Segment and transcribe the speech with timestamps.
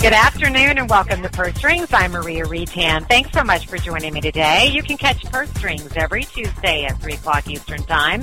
[0.00, 1.92] Good afternoon and welcome to Purse Strings.
[1.92, 3.08] I'm Maria Retan.
[3.08, 4.70] Thanks so much for joining me today.
[4.72, 8.22] You can catch Purse Strings every Tuesday at 3 o'clock Eastern Time.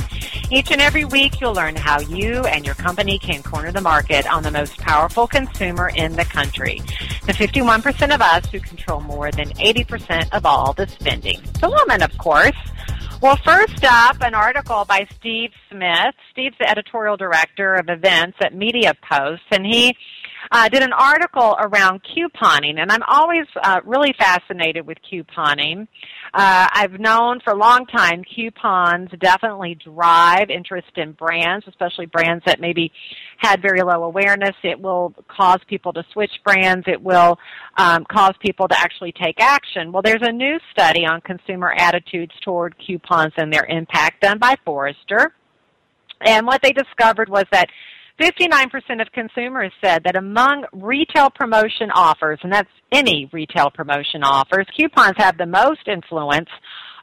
[0.49, 4.25] Each and every week you'll learn how you and your company can corner the market
[4.31, 6.79] on the most powerful consumer in the country.
[7.25, 11.41] The 51% of us who control more than 80% of all the spending.
[11.59, 12.55] The woman, of course.
[13.21, 16.15] Well, first up, an article by Steve Smith.
[16.31, 19.95] Steve's the editorial director of events at Media Post, and he
[20.51, 25.87] uh, did an article around couponing, and I'm always uh, really fascinated with couponing.
[26.33, 32.43] Uh, I've known for a long time coupons definitely drive interest in brands, especially brands
[32.45, 32.91] that maybe
[33.37, 34.55] had very low awareness.
[34.63, 36.85] It will cause people to switch brands.
[36.87, 37.37] It will
[37.77, 39.91] um, cause people to actually take action.
[39.91, 44.55] Well, there's a new study on consumer attitudes toward coupons and their impact done by
[44.65, 45.33] Forrester.
[46.21, 47.69] And what they discovered was that
[48.19, 54.65] 59% of consumers said that among retail promotion offers, and that's any retail promotion offers,
[54.77, 56.49] coupons have the most influence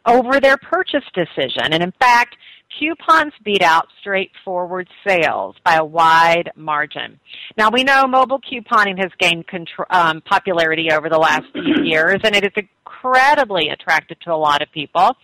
[0.07, 1.73] over their purchase decision.
[1.73, 2.37] And in fact,
[2.79, 7.21] coupons beat out straightforward sales by a wide margin.
[7.57, 9.45] Now we know mobile couponing has gained
[9.91, 14.63] um, popularity over the last few years, and it is incredibly attractive to a lot
[14.63, 15.15] of people.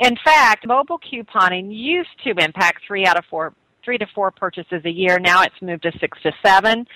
[0.00, 4.82] In fact, mobile couponing used to impact three out of four three to four purchases
[4.84, 5.18] a year.
[5.18, 6.86] Now it's moved to six to seven.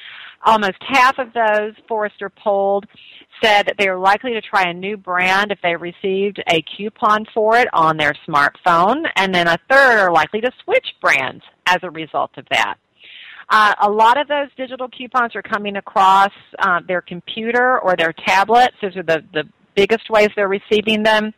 [0.45, 2.87] Almost half of those Forrester polled
[3.43, 7.27] said that they are likely to try a new brand if they received a coupon
[7.35, 11.79] for it on their smartphone, and then a third are likely to switch brands as
[11.83, 12.77] a result of that.
[13.51, 18.13] Uh, a lot of those digital coupons are coming across uh, their computer or their
[18.13, 18.75] tablets.
[18.83, 19.45] Those are the, the
[19.79, 21.33] biggest ways they're receiving them.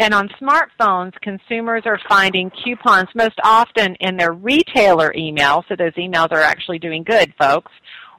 [0.00, 5.92] And on smartphones, consumers are finding coupons most often in their retailer email, so those
[5.92, 7.70] emails are actually doing good, folks,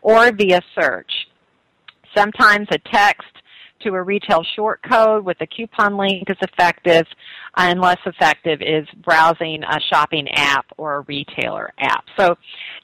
[0.01, 1.11] or via search.
[2.15, 3.27] Sometimes a text
[3.81, 7.05] to a retail short code with a coupon link is effective,
[7.57, 12.05] uh, and less effective is browsing a shopping app or a retailer app.
[12.17, 12.35] So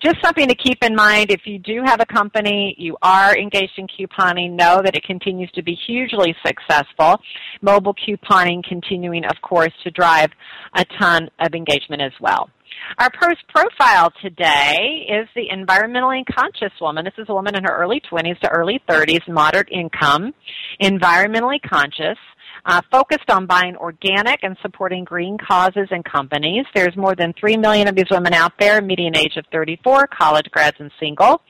[0.03, 3.73] just something to keep in mind if you do have a company, you are engaged
[3.77, 7.21] in couponing, know that it continues to be hugely successful.
[7.61, 10.29] Mobile couponing continuing, of course, to drive
[10.75, 12.49] a ton of engagement as well.
[12.97, 17.05] Our first profile today is the environmentally conscious woman.
[17.05, 20.33] This is a woman in her early 20s to early 30s, moderate income,
[20.81, 22.17] environmentally conscious.
[22.63, 26.63] Uh, focused on buying organic and supporting green causes and companies.
[26.75, 30.45] There's more than 3 million of these women out there, median age of 34, college
[30.51, 31.41] grads and single.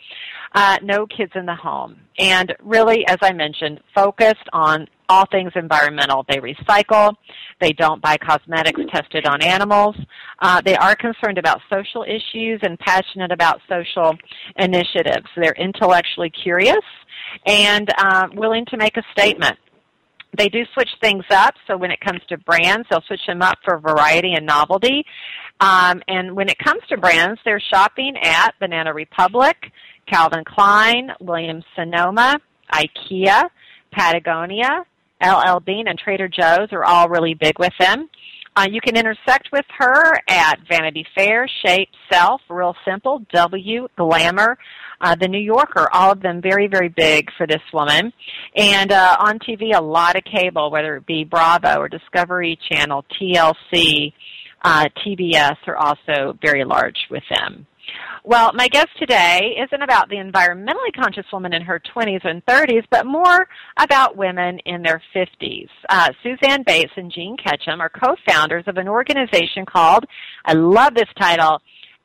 [0.53, 1.97] Uh, no kids in the home.
[2.17, 6.25] And really, as I mentioned, focused on all things environmental.
[6.29, 7.13] They recycle.
[7.59, 9.97] They don't buy cosmetics tested on animals.
[10.39, 14.15] Uh, they are concerned about social issues and passionate about social
[14.57, 15.27] initiatives.
[15.35, 16.85] They're intellectually curious
[17.45, 19.57] and uh, willing to make a statement.
[20.37, 23.57] They do switch things up, so when it comes to brands, they'll switch them up
[23.65, 25.03] for variety and novelty.
[25.59, 29.57] Um, and when it comes to brands, they're shopping at Banana Republic,
[30.07, 32.39] Calvin Klein, Williams Sonoma,
[32.73, 33.43] IKEA,
[33.91, 34.85] Patagonia,
[35.21, 38.09] LL Bean and Trader Joe's are all really big with them.
[38.55, 44.57] Uh, you can intersect with her at Vanity Fair, Shape, Self, Real Simple, W, Glamour,
[44.99, 48.11] uh, The New Yorker, all of them very, very big for this woman.
[48.55, 53.05] And uh, on TV, a lot of cable, whether it be Bravo or Discovery Channel,
[53.21, 54.11] TLC,
[54.63, 57.65] uh, TBS are also very large with them.
[58.23, 62.83] Well, my guest today isn't about the environmentally conscious woman in her 20s and 30s,
[62.91, 63.47] but more
[63.77, 65.69] about women in their 50s.
[65.89, 70.05] Uh, Suzanne Bates and Jean Ketchum are co-founders of an organization called,
[70.45, 71.61] I love this title,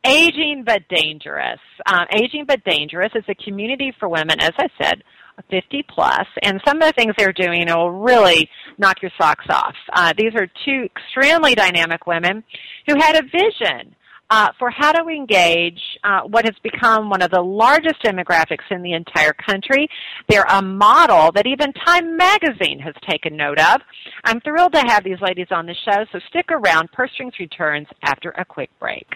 [0.07, 1.61] Aging But Dangerous.
[1.85, 5.03] Um, Aging But Dangerous is a community for women, as I said,
[5.51, 8.49] 50 plus, and some of the things they're doing will really
[8.79, 9.75] knock your socks off.
[9.93, 12.43] Uh, these are two extremely dynamic women
[12.87, 13.95] who had a vision
[14.31, 18.83] uh, for how to engage uh, what has become one of the largest demographics in
[18.83, 19.89] the entire country.
[20.29, 23.81] They're a model that even Time Magazine has taken note of.
[24.25, 26.91] I'm thrilled to have these ladies on the show, so stick around.
[26.93, 29.07] Purse Strings returns after a quick break.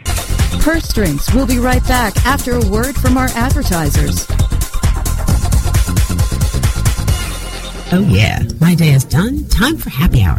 [0.61, 4.27] Purse Strings will be right back after a word from our advertisers.
[7.93, 8.43] Oh, yeah.
[8.61, 9.49] My day is done.
[9.49, 10.39] Time for happy hour.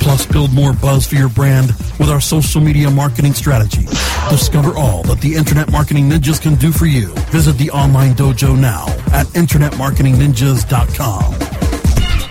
[0.00, 1.68] Plus, build more buzz for your brand
[1.98, 3.84] with our social media marketing strategy.
[4.30, 7.08] Discover all that the Internet Marketing Ninjas can do for you.
[7.30, 11.58] Visit the online dojo now at InternetMarketingNinjas.com.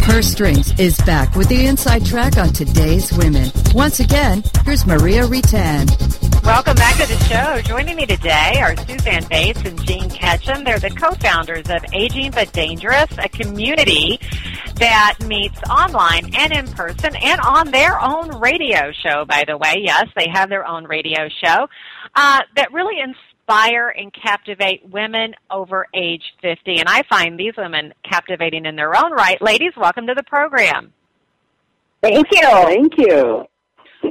[0.08, 3.52] Purse Strings is back with the inside track on today's women.
[3.74, 5.86] Once again, here's Maria Retan.
[6.48, 7.62] Welcome back to the show.
[7.62, 10.64] Joining me today are Suzanne Bates and Jean Ketchum.
[10.64, 14.18] They're the co-founders of Aging But Dangerous, a community
[14.76, 19.74] that meets online and in person and on their own radio show, by the way.
[19.80, 21.68] Yes, they have their own radio show
[22.16, 26.80] uh, that really inspire and captivate women over age 50.
[26.80, 29.42] And I find these women captivating in their own right.
[29.42, 30.94] Ladies, welcome to the program.
[32.02, 32.42] Thank you.
[32.42, 33.48] Thank you.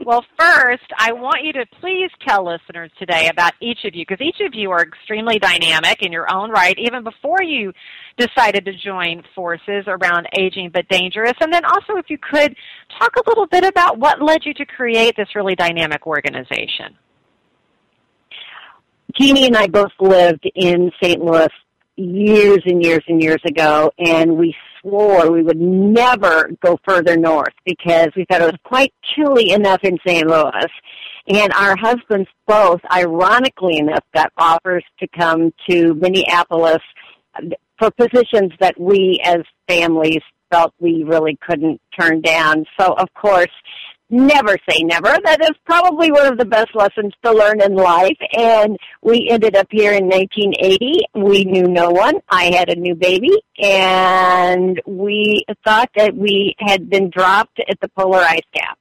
[0.05, 4.25] Well, first, I want you to please tell listeners today about each of you, because
[4.25, 7.73] each of you are extremely dynamic in your own right, even before you
[8.19, 11.33] decided to join forces around aging but dangerous.
[11.41, 12.55] And then also, if you could,
[12.99, 16.97] talk a little bit about what led you to create this really dynamic organization.
[19.19, 21.21] Jeannie and I both lived in St.
[21.23, 21.49] Louis
[21.97, 27.55] years and years and years ago, and we swore we would never go further north
[27.65, 30.27] because we thought it was quite chilly enough in St.
[30.27, 30.71] Louis.
[31.29, 36.83] And our husbands both, ironically enough, got offers to come to Minneapolis
[37.79, 42.65] for positions that we as families felt we really couldn't turn down.
[42.79, 43.51] So, of course,
[44.11, 45.17] never say never.
[45.25, 48.19] That is probably one of the best lessons to learn in life.
[48.37, 51.07] And we ended up here in 1980.
[51.15, 52.21] We knew no one.
[52.29, 57.89] I had a new baby, and we thought that we had been dropped at the
[57.89, 58.79] polar ice cap.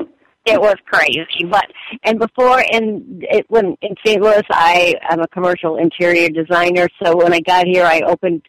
[0.50, 1.44] it was crazy.
[1.48, 1.66] But
[2.04, 4.20] and before in it, when in St.
[4.20, 6.88] Louis, I am a commercial interior designer.
[7.02, 8.42] So when I got here, I opened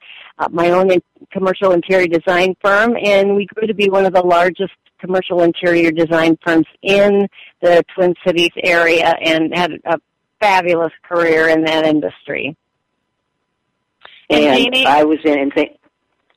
[0.50, 4.22] my own in- commercial interior design firm, and we grew to be one of the
[4.22, 7.28] largest commercial interior design firms in
[7.62, 10.00] the Twin Cities area, and had a
[10.40, 12.56] fabulous career in that industry.
[14.30, 15.81] And And I was in, in St.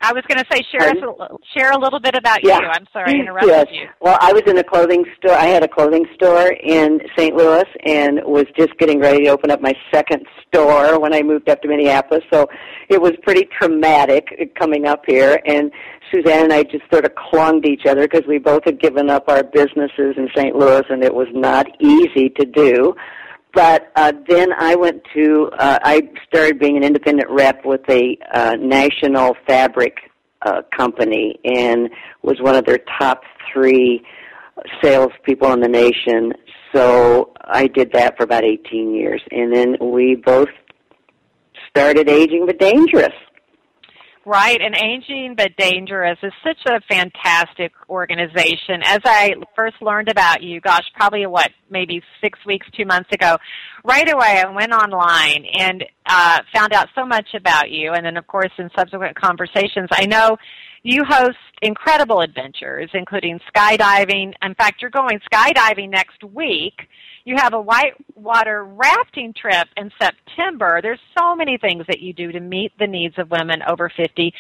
[0.05, 2.61] I was going to say, share us a, share a little bit about Yeah.
[2.61, 2.67] you.
[2.67, 3.67] I'm sorry I interrupted yes.
[3.71, 3.89] you.
[4.03, 5.33] Well, I was in a clothing store.
[5.33, 7.35] I had a clothing store in St.
[7.35, 11.49] Louis and was just getting ready to open up my second store when I moved
[11.49, 12.23] up to Minneapolis.
[12.31, 12.47] So
[12.91, 15.41] it was pretty traumatic coming up here.
[15.46, 15.73] And
[16.13, 19.08] Suzanne and I just sort of clung to each other because we both had given
[19.08, 20.55] up our businesses in St.
[20.55, 22.94] Louis and it was not easy to do.
[23.55, 28.19] But uh, then I went to, uh, I started being an independent rep with a
[28.32, 29.96] uh, national fabric
[30.43, 31.89] uh, company and
[32.23, 34.05] was one of their top three
[34.82, 36.32] salespeople in the nation.
[36.73, 39.23] So I did that for about 18 years.
[39.31, 40.49] And then we both
[41.70, 43.15] started Aging But Dangerous.
[44.26, 48.81] Right, and Aging But Dangerous is such a fantastic organization.
[48.82, 53.36] As I first learned about you, gosh, probably what, maybe six weeks, two months ago,
[53.84, 57.93] right away I went online and uh, found out so much about you.
[57.93, 60.38] And then, of course, in subsequent conversations, I know
[60.84, 64.34] you host incredible adventures, including skydiving.
[64.43, 66.74] In fact, you're going skydiving next week.
[67.24, 70.81] You have a whitewater rafting trip in September.
[70.82, 74.32] There's so many things that you do to meet the needs of women over 50.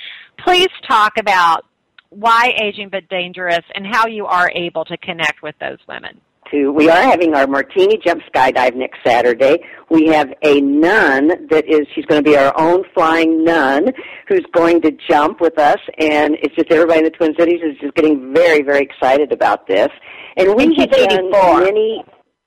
[0.44, 1.64] Please talk about
[2.10, 6.20] why Aging But Dangerous and how you are able to connect with those women.
[6.50, 9.58] To, we are having our Martini Jump Skydive next Saturday.
[9.90, 13.88] We have a nun that is, she's going to be our own flying nun
[14.28, 17.78] who's going to jump with us and it's just everybody in the Twin Cities is
[17.80, 19.88] just getting very, very excited about this.
[20.36, 21.60] And we And she's have done 84.
[21.60, 22.04] many,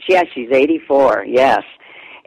[0.07, 1.61] yeah, she's 84, yes.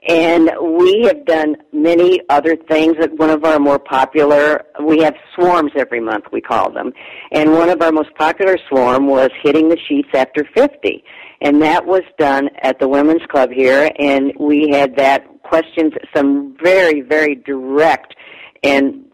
[0.08, 2.96] And we have done many other things.
[2.98, 6.92] That one of our more popular, we have swarms every month, we call them.
[7.32, 11.04] And one of our most popular swarm was hitting the sheets after 50.
[11.40, 16.56] And that was done at the Women's Club here, and we had that questions, some
[16.62, 18.14] very, very direct
[18.62, 19.04] and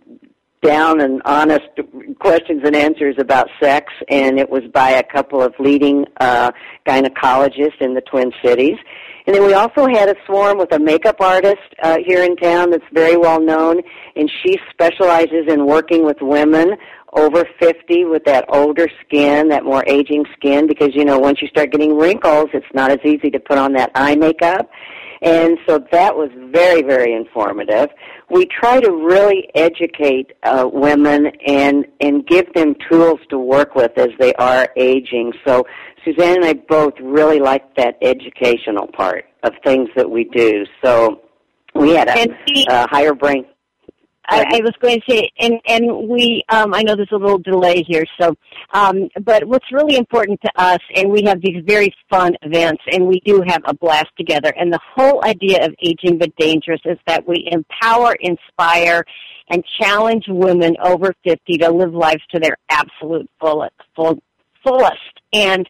[0.63, 1.69] down and honest
[2.19, 6.51] questions and answers about sex, and it was by a couple of leading uh,
[6.87, 8.77] gynecologists in the Twin Cities.
[9.27, 12.71] And then we also had a swarm with a makeup artist uh, here in town
[12.71, 13.81] that's very well known,
[14.15, 16.77] and she specializes in working with women
[17.13, 21.49] over 50 with that older skin, that more aging skin, because, you know, once you
[21.49, 24.71] start getting wrinkles, it's not as easy to put on that eye makeup.
[25.23, 27.89] And so that was very, very informative.
[28.31, 33.97] We try to really educate uh, women and and give them tools to work with
[33.97, 35.33] as they are aging.
[35.47, 35.65] So
[36.07, 40.65] Suzanne and I both really like that educational part of things that we do.
[40.85, 41.23] So
[41.75, 42.29] we had a,
[42.69, 43.45] a higher brain.
[44.29, 47.39] I, I was going to say, and and we, um, I know there's a little
[47.39, 48.35] delay here, so,
[48.73, 53.07] um, but what's really important to us, and we have these very fun events, and
[53.07, 54.53] we do have a blast together.
[54.59, 59.05] And the whole idea of aging but dangerous is that we empower, inspire,
[59.49, 64.19] and challenge women over 50 to live lives to their absolute fullest, full,
[64.65, 65.16] fullest.
[65.37, 65.69] And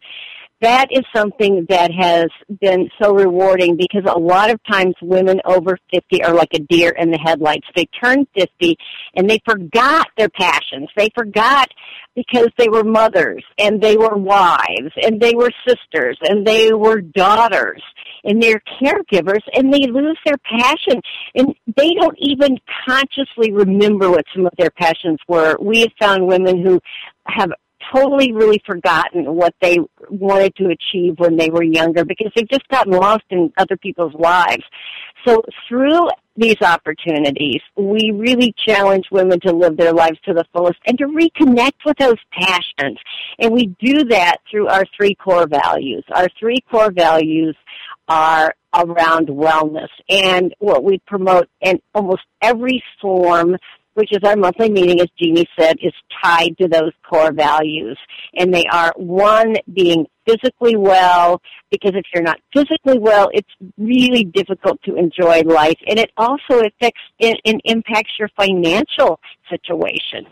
[0.63, 2.29] that is something that has
[2.61, 6.91] been so rewarding because a lot of times women over 50 are like a deer
[6.99, 7.67] in the headlights.
[7.75, 8.77] They turn 50
[9.15, 10.89] and they forgot their passions.
[10.97, 11.69] They forgot
[12.15, 17.03] because they were mothers and they were wives and they were sisters and they were
[17.03, 17.83] daughters
[18.25, 21.03] and they're caregivers and they lose their passion
[21.35, 22.57] and they don't even
[22.89, 25.57] consciously remember what some of their passions were.
[25.61, 26.81] We have found women who
[27.27, 27.51] have
[27.93, 29.79] totally really forgotten what they
[30.09, 34.15] wanted to achieve when they were younger because they've just gotten lost in other people's
[34.15, 34.63] lives.
[35.27, 40.79] So through these opportunities, we really challenge women to live their lives to the fullest
[40.87, 42.99] and to reconnect with those passions.
[43.39, 46.05] And we do that through our three core values.
[46.15, 47.57] Our three core values
[48.09, 53.57] are around wellness and what we promote in almost every form
[53.97, 57.99] which is our monthly meeting, as Jeannie said, is tied to those core values.
[58.35, 61.41] And they are one, being physically well,
[61.71, 65.79] because if you're not physically well, it's really difficult to enjoy life.
[65.87, 70.27] And it also affects and impacts your financial situation.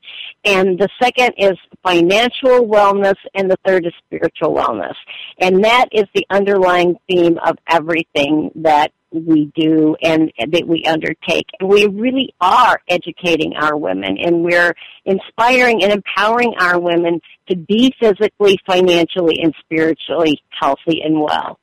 [0.45, 4.95] And the second is financial wellness, and the third is spiritual wellness.
[5.39, 11.47] And that is the underlying theme of everything that we do and that we undertake.
[11.61, 14.75] And we really are educating our women and we're
[15.05, 21.59] inspiring and empowering our women to be physically, financially, and spiritually healthy and well.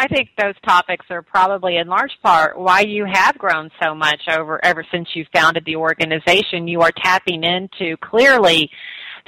[0.00, 4.20] I think those topics are probably in large part why you have grown so much
[4.30, 6.68] over ever since you founded the organization.
[6.68, 8.70] You are tapping into clearly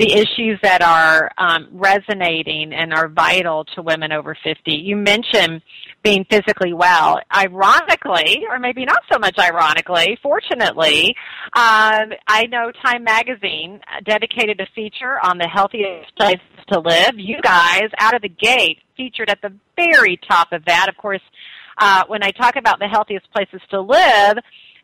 [0.01, 4.73] the issues that are um, resonating and are vital to women over 50.
[4.73, 5.61] You mentioned
[6.03, 7.21] being physically well.
[7.35, 11.15] Ironically, or maybe not so much ironically, fortunately,
[11.55, 16.41] um, I know Time Magazine dedicated a feature on the healthiest places
[16.73, 17.19] to live.
[17.19, 20.89] You guys, out of the gate, featured at the very top of that.
[20.89, 21.21] Of course,
[21.77, 24.39] uh, when I talk about the healthiest places to live,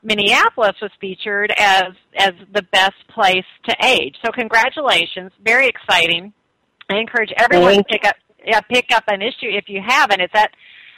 [0.06, 4.14] Minneapolis was featured as as the best place to age.
[4.24, 6.32] So congratulations, very exciting.
[6.88, 10.20] I encourage everyone to pick up yeah, pick up an issue if you haven't.
[10.20, 10.52] It's at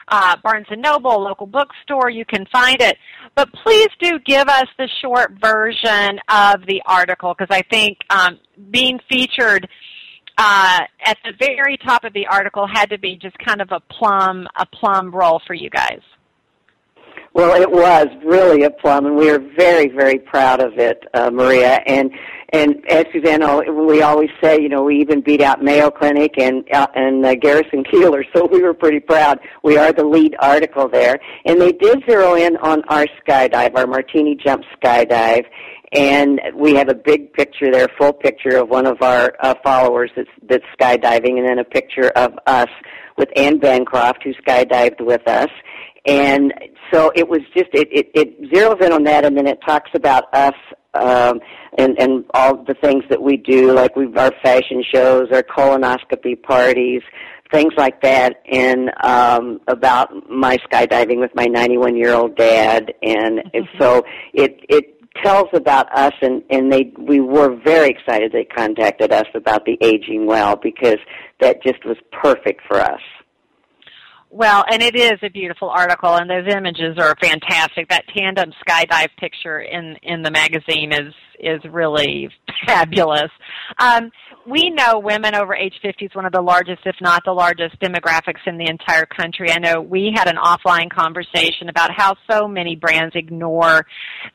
[0.08, 2.10] uh, Barnes and Noble, local bookstore.
[2.10, 2.98] You can find it.
[3.34, 8.38] But please do give us the short version of the article because I think um,
[8.70, 9.68] being featured
[10.36, 13.80] uh, at the very top of the article had to be just kind of a
[13.80, 16.00] plum a plum roll for you guys.
[17.34, 21.30] Well, it was really a plum, and we are very, very proud of it, uh,
[21.30, 21.80] Maria.
[21.86, 22.10] And
[22.50, 23.42] and as Suzanne,
[23.86, 27.34] we always say, you know, we even beat out Mayo Clinic and uh, and uh,
[27.34, 29.38] Garrison Keillor, so we were pretty proud.
[29.62, 33.86] We are the lead article there, and they did zero in on our skydive, our
[33.86, 35.44] Martini Jump skydive,
[35.92, 40.10] and we have a big picture there, full picture of one of our uh, followers
[40.16, 42.68] that's, that's skydiving, and then a picture of us
[43.16, 45.50] with Ann Bancroft, who skydived with us.
[46.08, 46.54] And
[46.92, 49.90] so it was just it, it, it zeroes in on that, and then it talks
[49.94, 50.54] about us
[50.94, 51.40] um,
[51.76, 56.42] and and all the things that we do, like we our fashion shows, our colonoscopy
[56.42, 57.02] parties,
[57.52, 63.38] things like that, and um, about my skydiving with my 91 year old dad, and
[63.38, 63.78] mm-hmm.
[63.78, 69.12] so it it tells about us and and they we were very excited they contacted
[69.12, 70.98] us about the aging well because
[71.40, 73.00] that just was perfect for us
[74.30, 77.88] Well, and it is a beautiful article, and those images are fantastic.
[77.88, 82.28] That tandem skydive picture in in the magazine is is really
[82.66, 83.30] fabulous.
[83.78, 84.10] Um,
[84.46, 87.80] we know women over age 50 is one of the largest, if not the largest,
[87.80, 89.50] demographics in the entire country.
[89.50, 93.86] I know we had an offline conversation about how so many brands ignore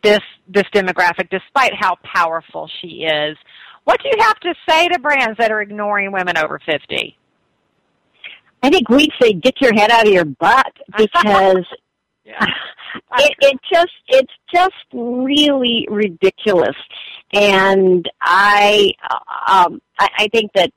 [0.02, 3.38] this this demographic, despite how powerful she is.
[3.84, 7.18] What do you have to say to brands that are ignoring women over 50?
[8.64, 11.66] I think we'd say get your head out of your butt because
[12.24, 12.46] yeah.
[13.20, 16.76] it, it just it's just really ridiculous,
[17.34, 18.92] and I
[19.48, 20.72] um, I, I think that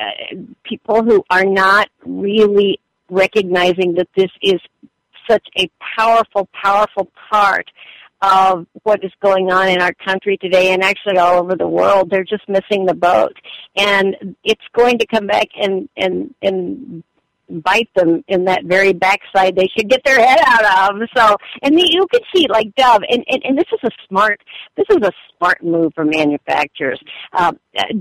[0.00, 2.78] uh, people who are not really
[3.10, 4.60] recognizing that this is
[5.28, 7.70] such a powerful, powerful part
[8.32, 12.10] of what is going on in our country today and actually all over the world.
[12.10, 13.36] They're just missing the boat.
[13.76, 17.02] And it's going to come back and, and, and
[17.48, 21.08] bite them in that very backside they should get their head out of.
[21.16, 24.40] So, and the, you can see like Dove, and, and, and this is a smart,
[24.76, 27.00] this is a smart move for manufacturers.
[27.32, 27.52] Uh,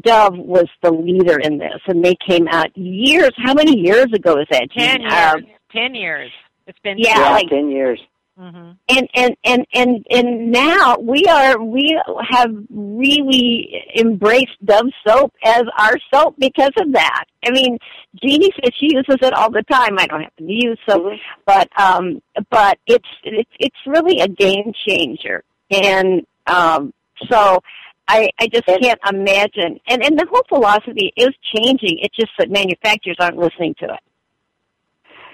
[0.01, 3.31] Dove was the leader in this, and they came out years.
[3.37, 4.69] How many years ago is that?
[4.71, 5.13] Ten years.
[5.13, 5.35] Uh,
[5.71, 6.31] ten years.
[6.65, 7.99] It's been yeah, like, ten years.
[8.39, 8.71] Mm-hmm.
[8.89, 11.99] And and and and and now we are we
[12.31, 17.25] have really embraced Dove soap as our soap because of that.
[17.45, 17.77] I mean,
[18.23, 19.99] Jeannie says she uses it all the time.
[19.99, 21.41] I don't happen to use soap, mm-hmm.
[21.45, 25.43] but um, but it's it's it's really a game changer.
[25.69, 26.91] And um,
[27.29, 27.59] so
[28.07, 29.79] I I just can't imagine.
[29.87, 31.99] And and the whole philosophy is changing.
[32.01, 33.99] It's just that manufacturers aren't listening to it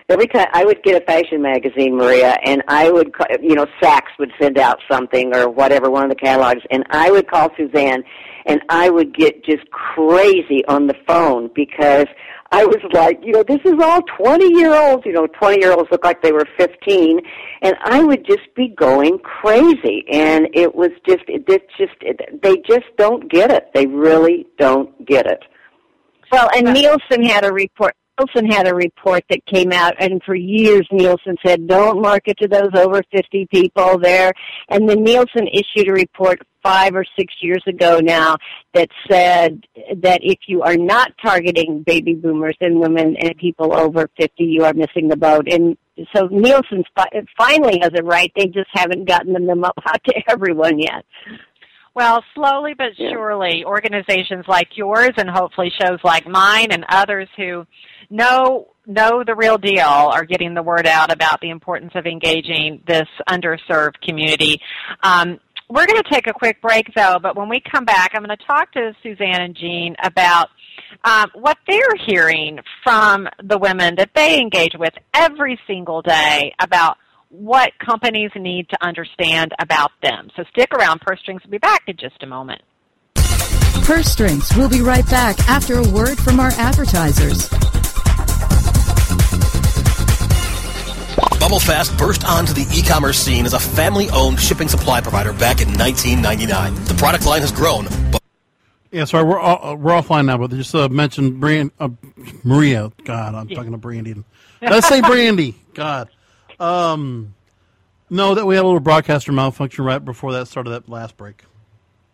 [0.09, 3.11] every time I would get a fashion magazine, Maria, and I would,
[3.41, 7.11] you know, Saks would send out something or whatever, one of the catalogs, and I
[7.11, 8.03] would call Suzanne,
[8.45, 12.07] and I would get just crazy on the phone because
[12.51, 15.71] I was like, you know, this is all 20 year olds, you know, 20 year
[15.71, 17.19] olds look like they were 15,
[17.61, 22.41] and I would just be going crazy, and it was just, it, it just, it,
[22.41, 23.69] they just don't get it.
[23.75, 25.43] They really don't get it.
[26.31, 30.35] Well, and Nielsen had a report Nielsen had a report that came out, and for
[30.35, 34.33] years Nielsen said, don't market to those over 50 people there.
[34.69, 38.35] And then Nielsen issued a report five or six years ago now
[38.73, 39.65] that said
[39.97, 44.63] that if you are not targeting baby boomers and women and people over 50, you
[44.65, 45.47] are missing the boat.
[45.49, 45.77] And
[46.13, 46.83] so Nielsen
[47.37, 48.31] finally has it right.
[48.35, 51.05] They just haven't gotten the memo out to everyone yet.
[51.95, 57.65] Well, slowly but surely, organizations like yours and hopefully shows like mine and others who
[58.09, 62.81] know know the real deal are getting the word out about the importance of engaging
[62.87, 64.59] this underserved community.
[65.03, 68.23] Um, we're going to take a quick break though, but when we come back, I'm
[68.23, 70.49] going to talk to Suzanne and Jean about
[71.03, 76.97] um, what they're hearing from the women that they engage with every single day about
[77.29, 80.29] what companies need to understand about them.
[80.35, 81.01] So stick around.
[81.01, 82.61] Purse Strings will be back in just a moment.
[83.83, 87.49] Purse Strings will be right back after a word from our advertisers.
[91.39, 96.75] BubbleFast burst onto the e-commerce scene as a family-owned shipping supply provider back in 1999.
[96.85, 98.21] The product line has grown, but
[98.91, 101.89] yeah, sorry, we're uh, we're offline now, but just uh, mentioned Brand, uh,
[102.43, 102.91] Maria.
[103.03, 103.55] God, I'm yeah.
[103.55, 104.15] talking to Brandy.
[104.61, 105.55] Let's say Brandy.
[105.73, 106.09] God,
[106.59, 107.33] um,
[108.09, 111.43] no, that we had a little broadcaster malfunction right before that started that last break.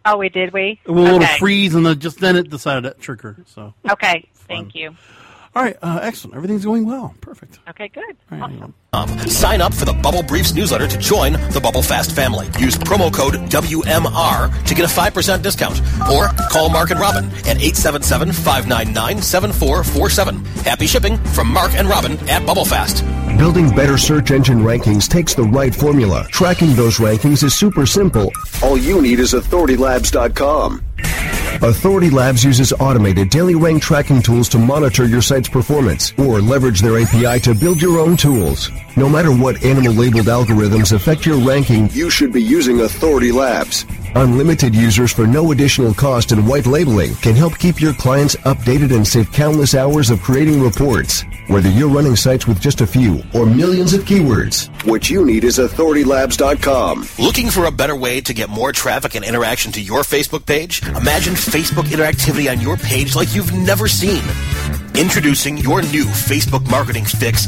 [0.06, 0.80] Oh, we did we?
[0.86, 1.38] A little okay.
[1.40, 3.38] freeze, and then just then it decided to trigger.
[3.48, 4.96] So okay, thank you.
[5.56, 6.36] All right, uh, excellent.
[6.36, 7.16] Everything's going well.
[7.22, 7.60] Perfect.
[7.70, 8.18] Okay, good.
[8.30, 8.74] awesome.
[8.92, 12.48] Um, sign up for the Bubble Briefs newsletter to join the Bubble Fast family.
[12.60, 15.80] Use promo code WMR to get a 5% discount.
[16.12, 20.46] Or call Mark and Robin at 877-599-7447.
[20.64, 23.06] Happy shipping from Mark and Robin at Bubble Fast.
[23.38, 26.28] Building better search engine rankings takes the right formula.
[26.32, 28.32] Tracking those rankings is super simple.
[28.62, 30.82] All you need is authoritylabs.com.
[31.62, 36.82] Authority Labs uses automated daily rank tracking tools to monitor your site's performance or leverage
[36.82, 38.70] their API to build your own tools.
[38.96, 43.86] No matter what animal labeled algorithms affect your ranking, you should be using Authority Labs.
[44.16, 48.94] Unlimited users for no additional cost and white labeling can help keep your clients updated
[48.96, 51.24] and save countless hours of creating reports.
[51.48, 55.44] Whether you're running sites with just a few or millions of keywords, what you need
[55.44, 57.06] is authoritylabs.com.
[57.20, 60.82] Looking for a better way to get more traffic and interaction to your Facebook page?
[60.88, 64.24] Imagine Facebook interactivity on your page like you've never seen.
[64.96, 67.48] Introducing your new Facebook marketing fix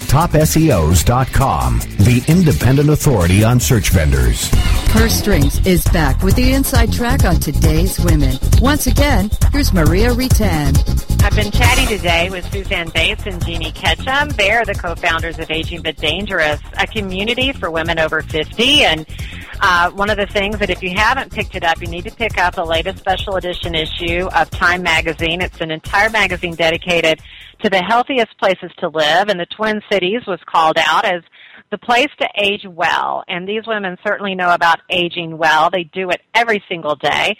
[0.11, 4.49] TopSEOs.com, the independent authority on search vendors.
[4.89, 8.35] Purse Strings is back with the inside track on today's women.
[8.59, 10.75] Once again, here's Maria Retan.
[11.23, 14.27] I've been chatting today with Suzanne Bates and Jeannie Ketchum.
[14.35, 18.83] They're the co-founders of Aging But Dangerous, a community for women over 50.
[18.83, 19.05] And
[19.61, 22.11] uh, one of the things that if you haven't picked it up, you need to
[22.11, 25.39] pick up the latest special edition issue of Time Magazine.
[25.39, 27.21] It's an entire magazine dedicated
[27.63, 31.21] to the healthiest places to live, and the Twin Cities was called out as
[31.71, 33.23] the place to age well.
[33.27, 35.69] And these women certainly know about aging well.
[35.71, 37.37] They do it every single day.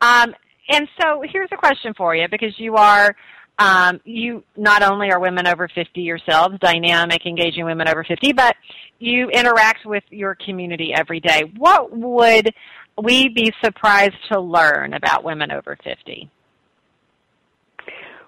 [0.00, 0.34] Um,
[0.68, 3.14] and so here's a question for you because you are
[3.58, 8.56] um, you not only are women over 50 yourselves, dynamic, engaging women over 50, but
[8.98, 11.52] you interact with your community every day.
[11.58, 12.54] What would
[13.02, 16.30] we be surprised to learn about women over 50?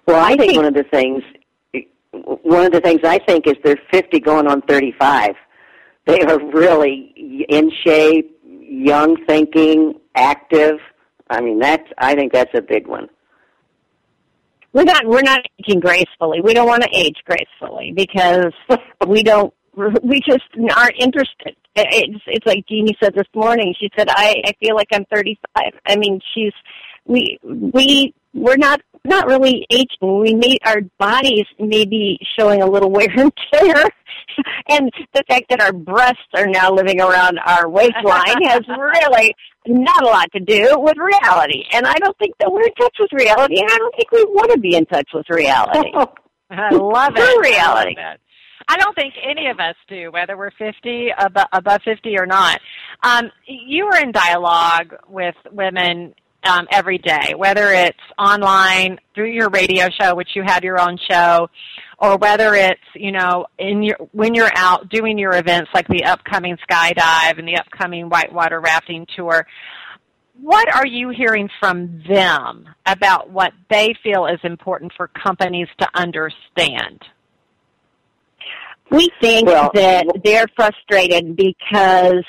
[0.06, 1.22] Well, I think one of the things
[2.12, 5.34] one of the things I think is they're 50 going on 35.
[6.06, 10.78] They are really in shape, young thinking, active.
[11.30, 13.08] I mean, that's I think that's a big one.
[14.72, 16.40] We're not we're not aging gracefully.
[16.40, 18.52] We don't want to age gracefully because
[19.06, 19.54] we don't
[20.02, 21.56] we just aren't interested.
[21.74, 23.74] It's it's like Jeannie said this morning.
[23.78, 25.72] She said I I feel like I'm 35.
[25.86, 26.52] I mean, she's
[27.06, 30.20] we we we're not not really aging.
[30.20, 33.74] We may our bodies may be showing a little wear and tear,
[34.68, 39.34] and the fact that our breasts are now living around our waistline has really
[39.66, 41.64] not a lot to do with reality.
[41.72, 44.24] And I don't think that we're in touch with reality, and I don't think we
[44.24, 45.90] want to be in touch with reality.
[46.50, 47.40] I love True it.
[47.40, 47.96] reality.
[47.98, 48.20] I love it.
[48.68, 52.60] I don't think any of us do, whether we're 50, above, above 50 or not.
[53.02, 59.48] Um, you are in dialogue with women um, every day, whether it's online through your
[59.50, 61.48] radio show, which you have your own show,
[61.98, 66.04] or whether it's you know in your when you're out doing your events like the
[66.04, 69.46] upcoming skydive and the upcoming whitewater rafting tour.
[70.40, 75.88] What are you hearing from them about what they feel is important for companies to
[75.94, 77.00] understand?
[78.90, 82.24] We think Well- that they're frustrated because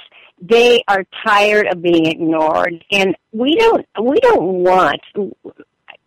[0.50, 5.00] they are tired of being ignored and we don't we don't want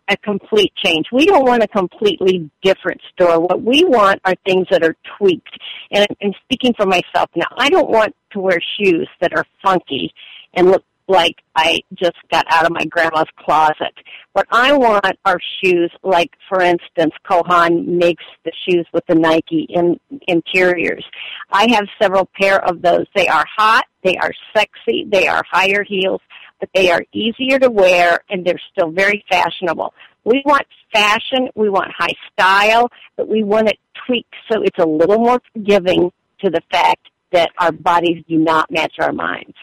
[0.09, 1.07] a complete change.
[1.11, 3.39] We don't want a completely different store.
[3.39, 5.57] What we want are things that are tweaked.
[5.91, 7.47] And I'm speaking for myself now.
[7.57, 10.13] I don't want to wear shoes that are funky
[10.53, 13.93] and look like I just got out of my grandma's closet.
[14.33, 19.15] What I want are shoes like, for instance, Cole Haan makes the shoes with the
[19.15, 21.05] Nike in, interiors.
[21.51, 23.05] I have several pair of those.
[23.15, 26.21] They are hot, they are sexy, they are higher heels,
[26.59, 29.93] but they are easier to wear and they're still very fashionable.
[30.23, 34.87] We want fashion, we want high style, but we want it tweaked so it's a
[34.87, 36.11] little more forgiving
[36.43, 39.55] to the fact that our bodies do not match our minds.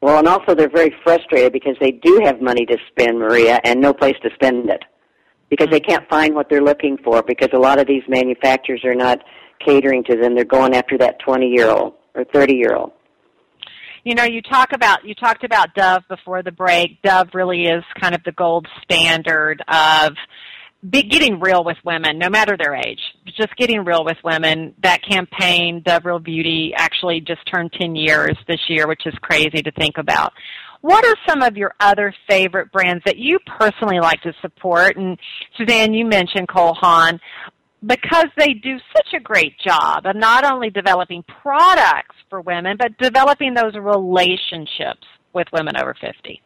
[0.00, 3.80] Well, and also they're very frustrated because they do have money to spend, Maria, and
[3.80, 4.82] no place to spend it
[5.50, 8.94] because they can't find what they're looking for because a lot of these manufacturers are
[8.94, 9.18] not
[9.64, 10.34] catering to them.
[10.34, 12.92] They're going after that 20 year old or 30 year old.
[14.04, 17.02] You know, you talk about you talked about Dove before the break.
[17.02, 20.14] Dove really is kind of the gold standard of
[20.88, 23.00] be getting real with women, no matter their age.
[23.36, 24.74] Just getting real with women.
[24.82, 29.62] That campaign, The Real Beauty, actually just turned 10 years this year, which is crazy
[29.62, 30.32] to think about.
[30.80, 34.96] What are some of your other favorite brands that you personally like to support?
[34.96, 35.18] And
[35.58, 37.20] Suzanne, you mentioned Cole Haan
[37.84, 42.96] because they do such a great job of not only developing products for women, but
[42.98, 46.42] developing those relationships with women over 50.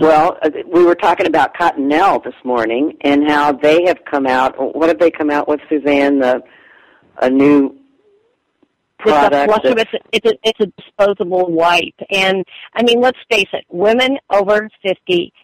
[0.00, 4.54] Well, uh, we were talking about Cottonelle this morning and how they have come out.
[4.74, 6.20] What have they come out with, Suzanne?
[6.20, 6.42] The
[7.20, 7.76] a new
[8.98, 9.52] product.
[9.52, 13.48] It's a, it's, a, it's, a, it's a disposable wipe, and I mean, let's face
[13.52, 15.34] it: women over fifty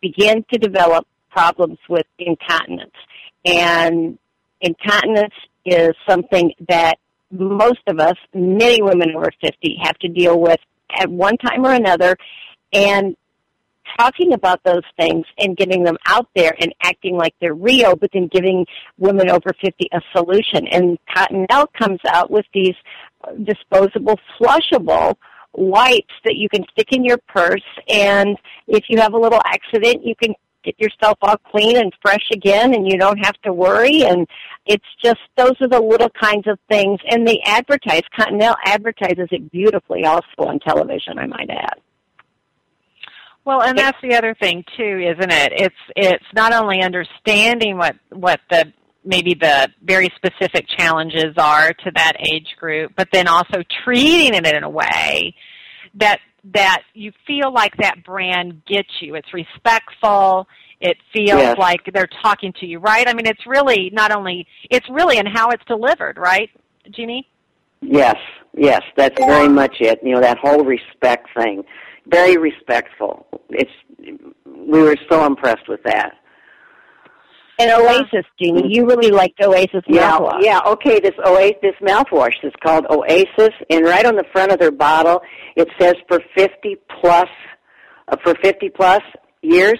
[0.00, 2.96] begin to develop problems with incontinence,
[3.44, 4.18] and
[4.60, 6.98] incontinence is something that
[7.30, 10.58] most of us, many women over 50, have to deal with
[10.98, 12.16] at one time or another.
[12.74, 13.16] And
[13.98, 18.10] talking about those things and getting them out there and acting like they're real, but
[18.12, 18.66] then giving
[18.98, 20.66] women over 50 a solution.
[20.68, 22.74] And Cottonelle comes out with these
[23.44, 25.16] disposable, flushable
[25.54, 27.62] wipes that you can stick in your purse.
[27.88, 32.24] And if you have a little accident, you can get yourself all clean and fresh
[32.32, 34.28] again and you don't have to worry and
[34.66, 39.50] it's just those are the little kinds of things and they advertise Cottonelle advertises it
[39.50, 41.80] beautifully also on television I might add.
[43.44, 45.52] Well, and that's the other thing too, isn't it?
[45.56, 48.72] It's it's not only understanding what what the
[49.04, 54.46] maybe the very specific challenges are to that age group, but then also treating it
[54.46, 55.34] in a way
[55.94, 56.20] that
[56.54, 59.14] that you feel like that brand gets you.
[59.14, 60.48] It's respectful.
[60.80, 61.58] It feels yes.
[61.58, 63.06] like they're talking to you, right?
[63.08, 66.50] I mean, it's really not only it's really in how it's delivered, right,
[66.90, 67.28] Jeannie?
[67.80, 68.16] Yes,
[68.56, 70.00] yes, that's very much it.
[70.02, 71.64] You know, that whole respect thing,
[72.06, 73.26] very respectful.
[73.50, 76.14] It's we were so impressed with that.
[77.58, 80.42] And Oasis, Jeannie, you really liked Oasis yeah, mouthwash.
[80.42, 84.58] Yeah, okay, this Oasis this mouthwash is called Oasis, and right on the front of
[84.58, 85.22] their bottle
[85.56, 87.28] it says for 50 plus,
[88.08, 89.02] uh, for 50 plus
[89.42, 89.78] years.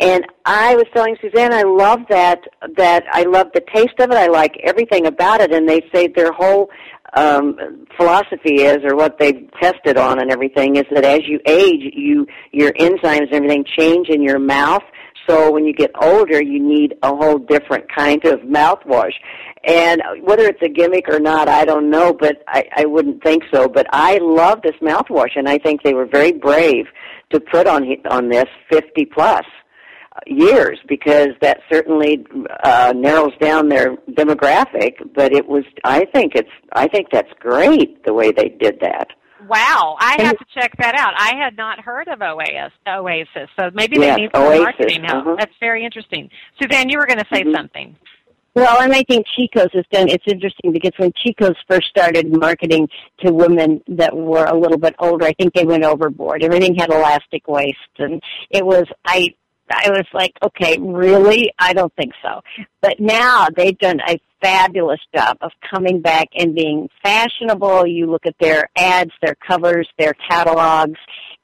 [0.00, 2.40] And I was telling Suzanne, I love that,
[2.76, 6.06] that I love the taste of it, I like everything about it, and they say
[6.06, 6.70] their whole
[7.14, 11.92] um, philosophy is, or what they've tested on and everything, is that as you age,
[11.94, 14.82] you your enzymes and everything change in your mouth,
[15.28, 19.12] so when you get older, you need a whole different kind of mouthwash.
[19.64, 23.42] And whether it's a gimmick or not, I don't know, but I, I wouldn't think
[23.52, 23.68] so.
[23.68, 26.86] But I love this mouthwash, and I think they were very brave
[27.30, 29.44] to put on on this 50 plus
[30.26, 32.26] years because that certainly
[32.64, 34.94] uh, narrows down their demographic.
[35.14, 39.08] But it was, I think it's, I think that's great the way they did that.
[39.48, 41.14] Wow, I have to check that out.
[41.16, 44.62] I had not heard of Oasis, Oasis, so maybe yes, they need some Oasis.
[44.62, 45.26] marketing help.
[45.26, 45.36] Uh-huh.
[45.38, 46.28] That's very interesting.
[46.60, 47.54] Suzanne, you were going to say mm-hmm.
[47.54, 47.96] something.
[48.54, 50.08] Well, and I think Chico's has done.
[50.08, 52.88] It's interesting because when Chico's first started marketing
[53.20, 56.42] to women that were a little bit older, I think they went overboard.
[56.42, 59.28] Everything had elastic waist, and it was I.
[59.70, 61.52] I was like, okay, really?
[61.58, 62.40] I don't think so.
[62.80, 67.86] But now they've done a fabulous job of coming back and being fashionable.
[67.86, 70.98] You look at their ads, their covers, their catalogs,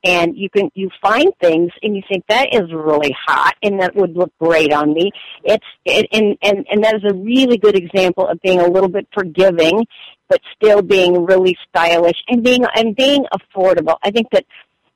[0.05, 3.97] and you can you find things and you think that is really hot and that
[3.97, 5.11] would look great on me.
[5.43, 8.91] It's it, and and and that is a really good example of being a little
[8.91, 9.87] bit forgiving,
[10.29, 13.97] but still being really stylish and being and being affordable.
[14.03, 14.45] I think that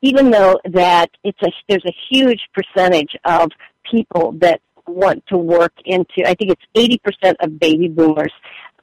[0.03, 3.51] even though that it's a there's a huge percentage of
[3.91, 8.33] people that want to work into, I think it's 80% of baby boomers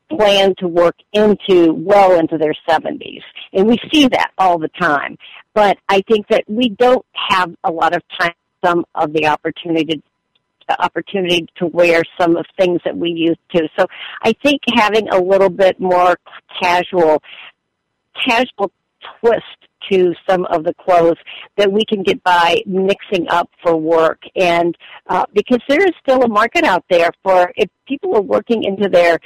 [0.10, 3.22] plan to work into well into their 70s.
[3.54, 5.18] And we see that all the time.
[5.54, 10.04] But I think that we don't have a lot of time, some of the opportunity
[10.68, 13.68] the opportunity to wear some of things that we used to.
[13.78, 13.86] So
[14.24, 16.18] I think having a little bit more
[16.60, 17.22] casual,
[18.28, 18.72] casual
[19.20, 19.44] twist
[19.92, 21.18] to some of the clothes
[21.58, 24.76] that we can get by mixing up for work and
[25.08, 28.90] uh, because there is still a market out there for if people are working into
[28.90, 29.20] their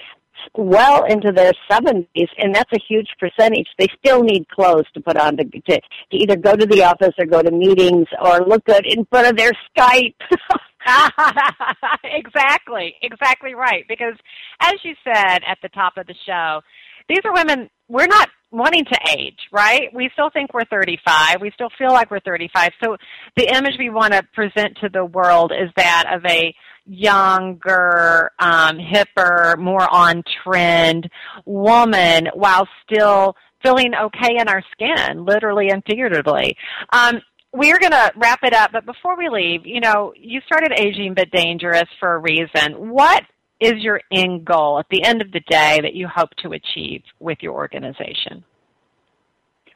[0.56, 3.68] well into their 70s, and that's a huge percentage.
[3.78, 7.14] They still need clothes to put on to, to, to either go to the office
[7.18, 10.16] or go to meetings or look good in front of their Skype.
[12.04, 13.86] exactly, exactly right.
[13.88, 14.16] Because
[14.62, 16.62] as you said at the top of the show,
[17.08, 19.94] these are women, we're not wanting to age, right?
[19.94, 21.42] We still think we're 35.
[21.42, 22.72] We still feel like we're 35.
[22.84, 22.98] So
[23.36, 26.54] the image we want to present to the world is that of a
[26.86, 31.10] younger, um, hipper, more on trend
[31.46, 36.56] woman while still feeling okay in our skin, literally and figuratively.
[36.92, 40.72] Um, we're going to wrap it up, but before we leave, you know, you started
[40.72, 42.92] Aging But Dangerous for a reason.
[42.92, 43.24] What
[43.60, 47.04] is your end goal at the end of the day that you hope to achieve
[47.20, 48.44] with your organization?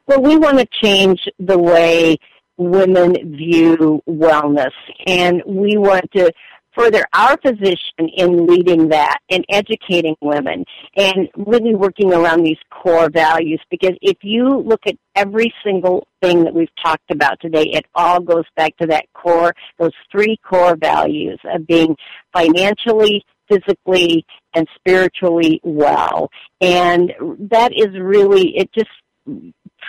[0.06, 2.16] Well, we want to change the way
[2.56, 4.72] women view wellness,
[5.06, 6.30] and we want to
[6.76, 10.64] further our position in leading that and educating women
[10.96, 16.42] and really working around these core values because if you look at every single thing
[16.44, 20.76] that we've talked about today, it all goes back to that core, those three core
[20.76, 21.96] values of being
[22.32, 26.30] financially, physically, and spiritually well.
[26.60, 27.12] And
[27.50, 28.90] that is really, it just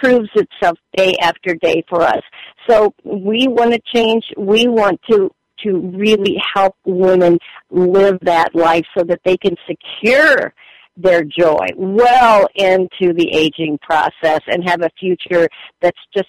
[0.02, 2.22] proves itself day after day for us.
[2.70, 5.32] So we want to change, we want to
[5.64, 7.40] to really help women
[7.72, 10.54] live that life so that they can secure
[10.98, 15.48] their joy well into the aging process and have a future
[15.82, 16.28] that's just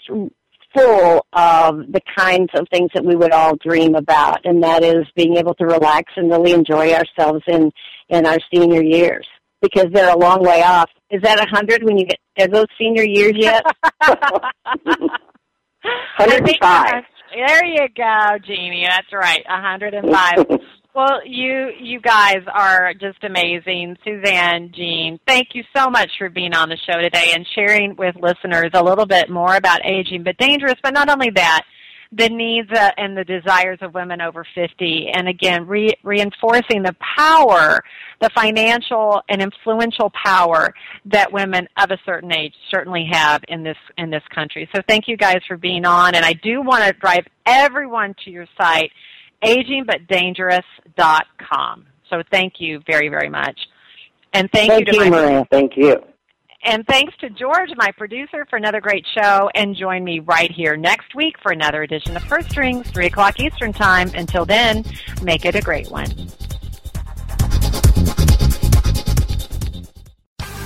[0.77, 5.07] full of the kinds of things that we would all dream about and that is
[5.15, 7.71] being able to relax and really enjoy ourselves in
[8.09, 9.27] in our senior years
[9.61, 10.91] because they're a long way off.
[11.11, 13.65] Is that a hundred when you get are those senior years yet?
[16.17, 17.05] Hundred and five.
[17.35, 18.87] There you go, Jeannie.
[18.89, 20.45] That's right, a hundred and five.
[20.97, 25.21] well, you you guys are just amazing, Suzanne, Jean.
[25.27, 28.83] Thank you so much for being on the show today and sharing with listeners a
[28.83, 30.77] little bit more about aging, but dangerous.
[30.83, 31.65] But not only that,
[32.13, 36.97] the needs uh, and the desires of women over 50 and again re- reinforcing the
[37.17, 37.85] power
[38.23, 40.73] the financial and influential power
[41.05, 45.09] that women of a certain age certainly have in this in this country so thank
[45.09, 48.93] you guys for being on and i do want to drive everyone to your site
[49.43, 53.59] agingbutdangerous.com so thank you very very much
[54.33, 55.45] and thank, thank you to you, my Maria.
[55.51, 56.01] thank you
[56.67, 59.49] and thanks to George, my producer, for another great show.
[59.55, 63.39] And join me right here next week for another edition of Purse Strings, 3 o'clock
[63.39, 64.11] Eastern Time.
[64.15, 64.85] Until then,
[65.23, 66.09] make it a great one.